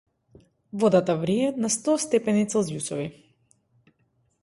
Водата 0.83 1.15
врие 1.25 1.51
на 1.65 1.71
сто 1.75 1.97
степени 2.07 2.49
целзиусови. 2.55 3.07